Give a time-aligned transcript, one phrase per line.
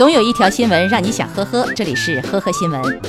[0.00, 3.02] 总有一条新闻让你想呵呵，这里是呵呵新闻。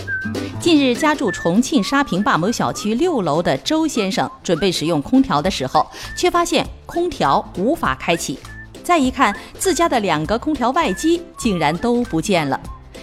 [0.60, 8.38] 近日，家住重庆沙坪坝某小区六楼的周先生准备使用空调的时候，却发现空调无法开启。
[8.84, 12.60] 再一看，自家的两个空调外机竟然都不见了。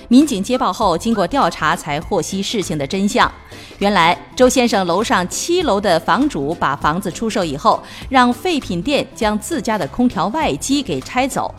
[0.09, 3.33] 民警接报后，经过调查才获悉事情的真相。
[3.79, 11.55] 原来，周先生楼上七楼的房主把房子出售以后，让废品店将自家的空调外机给拆走。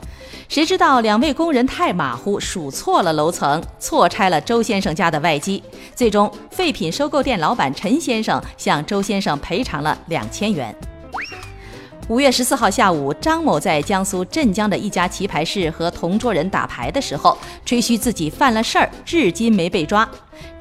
[0.47, 5.63] 谁知道两位工人太马虎，数错了楼层，错拆了周先生家的外机。
[5.95, 10.75] 最终，废品收购店老板陈先生向周先生赔偿了两千元。
[12.07, 20.09] 五月十四号下午，张某在江苏镇江的一家棋牌室和同桌人打牌的时候，吹嘘自己犯了事儿，至今没被抓。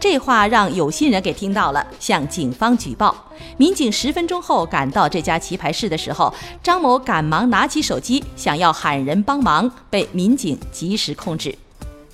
[0.00, 3.14] 这话让有心人给听到了，向警方举报。
[3.56, 11.56] 民警十分钟后赶到这家棋牌室的时候，张某赶忙拿起手机想要喊人帮忙，被民警及时控制。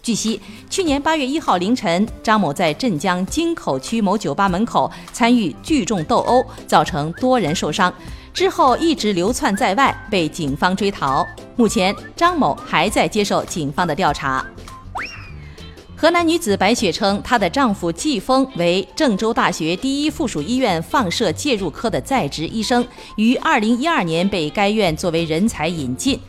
[0.03, 7.93] 据悉，去年八月一号凌晨，张某在镇江京口区某酒吧门口参与聚众斗殴，造成多人受伤。
[8.33, 11.27] 之后一直流窜在外，被警方追逃。
[11.57, 14.45] 目前，张某还在接受警方的调查。
[15.97, 26.21] 河南女子白雪称，她的丈夫季峰为郑州大学第一附属医院放射介入科的在职医生，于二零一二年被该院作为人才引进。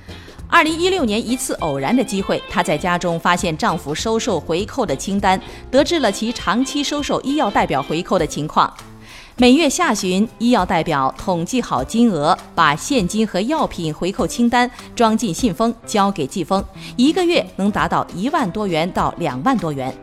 [0.47, 8.71] 二零一六年一次偶然的机会，她在家中发现丈夫收受回扣的清单，得知了其长期收受医药代表回扣的情况。
[9.38, 16.64] 每月下旬，医药代表统计好金额，把现金和药品回扣清单装进信封交给季风，
[16.95, 19.94] 一个月能达到一万多元到两万多元。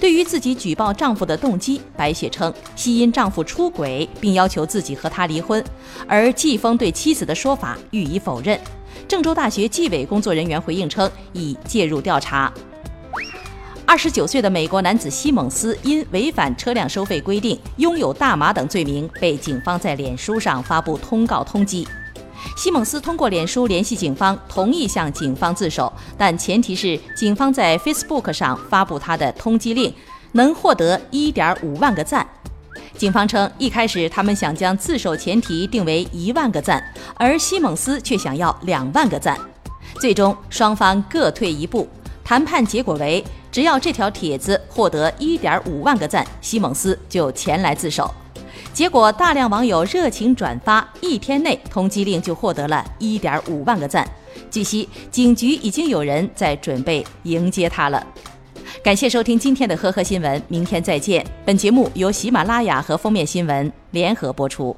[0.00, 5.64] 对于自己举报丈夫的动机，白雪称系因丈夫出轨，并要求自己和他离婚，
[6.08, 8.58] 而季风对妻子的说法予以否认。
[9.06, 12.52] 郑州大学纪委工作人员回应称，已介入调查。
[13.92, 21.86] 二十九岁的美国男子西蒙斯因违反车辆收费规定、拥有大麻等罪名，被警方在脸书上发布通告通缉。
[22.56, 29.92] 西蒙斯通过脸书联系警方，同意向警方自首，但前提是警方在 Facebook 上发布他的通缉令，
[30.32, 32.26] 能获得一点五万个赞。
[32.96, 36.82] 警方称，一开始他们想将自首前提定为一万个赞，
[37.16, 39.38] 而西蒙斯却想要两万个赞。
[40.00, 41.86] 最终，双方各退一步，
[42.24, 43.22] 谈判结果为。
[43.52, 48.10] 只要这条帖子获得一点五万个赞，西蒙斯就前来自首。
[48.72, 54.08] 结果大量网友热情转发，一天内通缉令就获得了一点五万个赞。
[54.50, 58.04] 据悉，警局已经有人在准备迎接他了。
[58.82, 61.24] 感谢收听今天的呵呵新闻，明天再见。
[61.44, 64.74] 本节目由喜马拉雅和封面新闻联合播出。